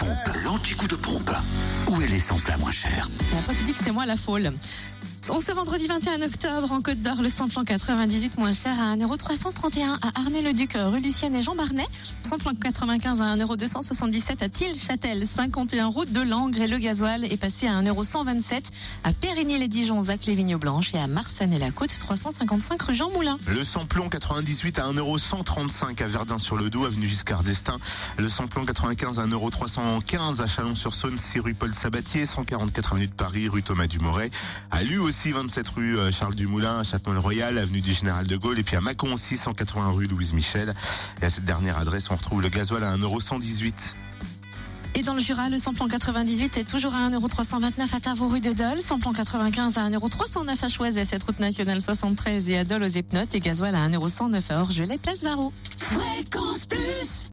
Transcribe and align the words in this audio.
pompe, 0.00 0.88
de 0.88 0.96
pompe. 0.96 1.30
Où 1.88 2.00
est 2.00 2.08
l'essence 2.08 2.48
la 2.48 2.56
moins 2.56 2.72
chère? 2.72 3.08
Après, 3.38 3.54
tu 3.54 3.64
dis 3.64 3.72
que 3.72 3.78
c'est 3.78 3.92
moi 3.92 4.06
la 4.06 4.16
folle. 4.16 4.52
On 5.28 5.38
ce 5.38 5.52
vendredi 5.52 5.86
21 5.86 6.22
octobre 6.22 6.72
en 6.72 6.80
Côte 6.80 7.02
d'Or, 7.02 7.20
le 7.22 7.28
samplon 7.28 7.62
98 7.62 8.38
moins 8.38 8.52
cher 8.52 8.72
à 8.80 8.96
1,331€ 8.96 9.98
à 10.02 10.20
Arnay-le-Duc, 10.20 10.72
rue 10.74 11.00
Lucienne 11.00 11.34
et 11.36 11.42
Jean 11.42 11.54
Barnet. 11.54 11.86
Samplon 12.22 12.54
95 12.54 13.20
à 13.20 13.36
1,277€ 13.36 14.42
à 14.42 14.48
Tille-Châtel, 14.48 15.26
51 15.26 15.86
route 15.86 16.10
de 16.10 16.22
Langres 16.22 16.60
et 16.60 16.66
le 16.66 16.78
gasoil 16.78 17.26
est 17.26 17.36
passé 17.36 17.68
à 17.68 17.80
1,127€ 17.82 18.70
à 19.04 19.12
Périgny-les-Dijon, 19.12 20.02
Zac 20.02 20.24
les 20.24 20.34
Vignes 20.34 20.56
Blanches 20.56 20.94
et 20.94 20.98
à 20.98 21.06
Marsanne 21.06 21.52
et 21.52 21.58
la 21.58 21.70
Côte, 21.70 21.96
355 21.98 22.80
rue 22.80 22.94
Jean 22.94 23.10
Moulin. 23.10 23.38
Le 23.46 23.62
samplon 23.62 24.08
98 24.08 24.78
à 24.78 24.90
1,135€ 24.90 26.02
à 26.02 26.06
Verdun-sur-le-Doubs, 26.08 26.86
avenue 26.86 27.06
Giscard 27.06 27.42
d'Estaing. 27.42 27.78
Le 28.16 28.28
samplon 28.28 28.64
95 28.64 29.18
à 29.18 29.26
1,315€ 29.26 30.42
à 30.42 30.46
Chalon-sur-Saône, 30.46 31.18
6 31.18 31.40
rue 31.40 31.54
Paul 31.54 31.74
Sabatier, 31.74 32.24
144 32.26 32.92
avenue 32.92 33.06
de 33.06 33.12
Paris, 33.12 33.48
rue 33.48 33.62
Thomas 33.62 33.86
Dumoret. 33.86 34.30
À 34.70 34.82
Lu 34.82 34.98
aussi 35.10 35.32
27 35.32 35.68
rue 35.70 35.98
euh, 35.98 36.12
Charles 36.12 36.36
Dumoulin, 36.36 36.78
à 36.78 36.84
Châtenois-le-Royal, 36.84 37.58
avenue 37.58 37.80
du 37.80 37.92
Général 37.92 38.28
de 38.28 38.36
Gaulle 38.36 38.60
et 38.60 38.62
puis 38.62 38.76
à 38.76 38.80
Mâcon 38.80 39.12
aussi 39.12 39.36
180 39.36 39.90
rue 39.90 40.06
Louise 40.06 40.32
Michel. 40.32 40.72
Et 41.20 41.24
à 41.24 41.30
cette 41.30 41.44
dernière 41.44 41.78
adresse, 41.78 42.12
on 42.12 42.14
retrouve 42.14 42.40
le 42.42 42.48
gasoil 42.48 42.84
à 42.84 42.96
1,118€. 42.96 43.96
Et 44.94 45.02
dans 45.02 45.14
le 45.14 45.20
Jura, 45.20 45.48
le 45.48 45.58
samplon 45.58 45.88
98 45.88 46.58
est 46.58 46.64
toujours 46.64 46.94
à 46.94 47.10
1,329€ 47.10 47.92
à 47.92 47.98
Tavaux 47.98 48.28
rue 48.28 48.40
de 48.40 48.52
Dole, 48.52 48.80
samplon 48.80 49.12
95 49.12 49.78
à 49.78 49.90
1,309€ 49.90 50.64
à 50.64 50.68
Choiset, 50.68 51.04
cette 51.04 51.24
route 51.24 51.40
nationale 51.40 51.80
73 51.80 52.48
et 52.48 52.58
à 52.58 52.62
Dole 52.62 52.84
aux 52.84 52.86
Epnotes 52.86 53.34
et 53.34 53.40
gasoil 53.40 53.74
à 53.74 53.88
1,109€ 53.88 54.40
à 54.50 54.60
Orgelet, 54.60 54.98
place 54.98 55.24
Varro. 55.24 55.52
Fréquence 55.76 56.66
Plus 56.66 57.28